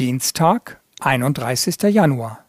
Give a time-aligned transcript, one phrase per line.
[0.00, 2.44] Dienstag, einunddreißigster Januar.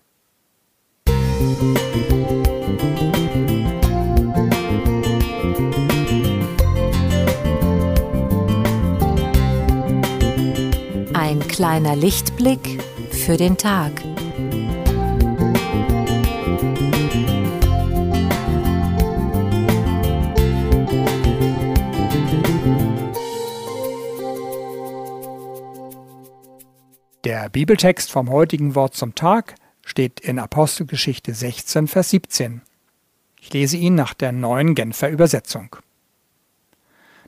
[11.13, 12.81] Ein kleiner Lichtblick
[13.11, 13.91] für den Tag.
[27.25, 32.61] Der Bibeltext vom heutigen Wort zum Tag steht in Apostelgeschichte 16, Vers 17.
[33.41, 35.75] Ich lese ihn nach der neuen Genfer Übersetzung.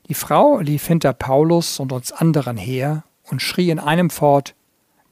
[0.07, 4.53] Die Frau lief hinter Paulus und uns anderen her und schrie in einem fort,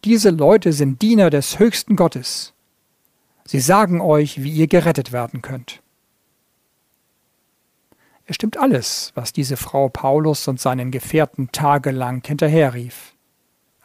[0.04, 2.54] diese Leute sind Diener des höchsten Gottes.
[3.44, 5.82] Sie sagen euch, wie ihr gerettet werden könnt.
[8.28, 13.15] Es stimmt alles, was diese Frau Paulus und seinen Gefährten tagelang hinterherrief.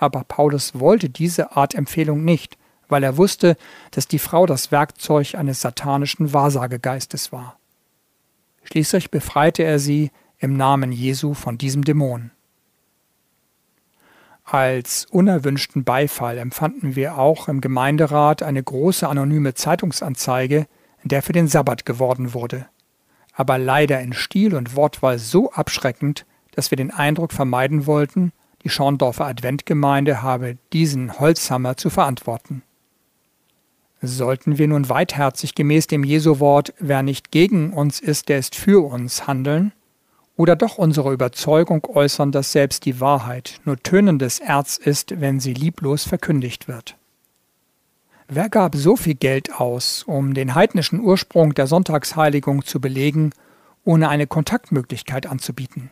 [0.00, 2.56] Aber Paulus wollte diese Art Empfehlung nicht,
[2.88, 3.56] weil er wusste,
[3.90, 7.58] dass die Frau das Werkzeug eines satanischen Wahrsagegeistes war.
[8.64, 12.30] Schließlich befreite er sie im Namen Jesu von diesem Dämon.
[14.42, 20.66] Als unerwünschten Beifall empfanden wir auch im Gemeinderat eine große anonyme Zeitungsanzeige,
[21.02, 22.66] in der für den Sabbat geworden wurde,
[23.34, 28.32] aber leider in Stil und Wortwahl so abschreckend, dass wir den Eindruck vermeiden wollten,
[28.62, 32.62] die Schorndorfer Adventgemeinde habe diesen Holzhammer zu verantworten.
[34.02, 38.84] Sollten wir nun weitherzig gemäß dem Jesu-Wort, wer nicht gegen uns ist, der ist für
[38.84, 39.72] uns handeln,
[40.36, 45.52] oder doch unsere Überzeugung äußern, dass selbst die Wahrheit nur tönendes Erz ist, wenn sie
[45.52, 46.96] lieblos verkündigt wird?
[48.26, 53.32] Wer gab so viel Geld aus, um den heidnischen Ursprung der Sonntagsheiligung zu belegen,
[53.84, 55.90] ohne eine Kontaktmöglichkeit anzubieten?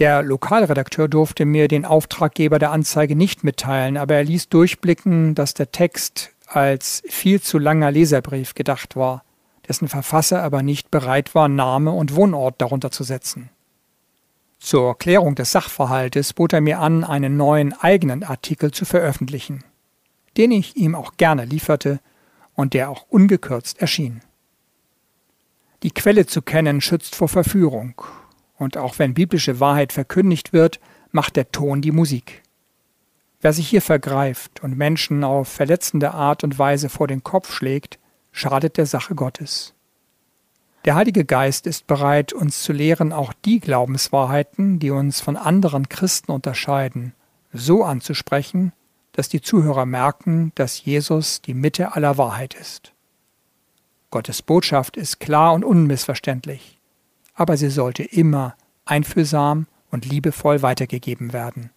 [0.00, 5.52] Der Lokalredakteur durfte mir den Auftraggeber der Anzeige nicht mitteilen, aber er ließ durchblicken, dass
[5.52, 9.24] der Text als viel zu langer Leserbrief gedacht war,
[9.68, 13.50] dessen Verfasser aber nicht bereit war, Name und Wohnort darunter zu setzen.
[14.58, 19.64] Zur Klärung des Sachverhaltes bot er mir an, einen neuen eigenen Artikel zu veröffentlichen,
[20.38, 22.00] den ich ihm auch gerne lieferte
[22.54, 24.22] und der auch ungekürzt erschien.
[25.82, 28.02] Die Quelle zu kennen schützt vor Verführung,
[28.60, 30.80] und auch wenn biblische Wahrheit verkündigt wird,
[31.12, 32.42] macht der Ton die Musik.
[33.40, 37.98] Wer sich hier vergreift und Menschen auf verletzende Art und Weise vor den Kopf schlägt,
[38.32, 39.74] schadet der Sache Gottes.
[40.84, 45.88] Der Heilige Geist ist bereit, uns zu lehren, auch die Glaubenswahrheiten, die uns von anderen
[45.88, 47.14] Christen unterscheiden,
[47.52, 48.72] so anzusprechen,
[49.12, 52.92] dass die Zuhörer merken, dass Jesus die Mitte aller Wahrheit ist.
[54.10, 56.79] Gottes Botschaft ist klar und unmissverständlich
[57.40, 61.70] aber sie sollte immer einfühlsam und liebevoll weitergegeben werden.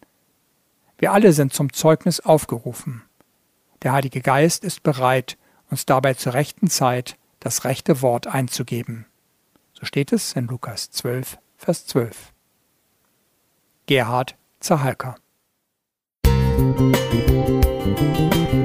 [0.98, 3.04] Wir alle sind zum Zeugnis aufgerufen.
[3.82, 5.38] Der Heilige Geist ist bereit,
[5.70, 9.06] uns dabei zur rechten Zeit das rechte Wort einzugeben.
[9.72, 12.34] So steht es in Lukas 12, Vers 12.
[13.86, 15.16] Gerhard Zahalka
[16.58, 18.63] Musik